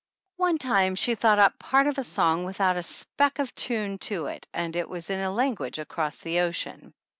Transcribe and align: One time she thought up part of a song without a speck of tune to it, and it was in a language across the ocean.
One 0.37 0.57
time 0.57 0.95
she 0.95 1.13
thought 1.13 1.37
up 1.37 1.59
part 1.59 1.85
of 1.85 1.99
a 1.99 2.03
song 2.03 2.43
without 2.43 2.75
a 2.75 2.81
speck 2.81 3.37
of 3.37 3.53
tune 3.53 3.99
to 4.09 4.25
it, 4.25 4.47
and 4.51 4.75
it 4.75 4.89
was 4.89 5.11
in 5.11 5.19
a 5.19 5.29
language 5.29 5.77
across 5.77 6.17
the 6.17 6.39
ocean. 6.39 6.95